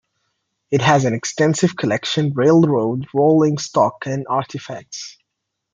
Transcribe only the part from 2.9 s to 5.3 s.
rolling stock and artifacts.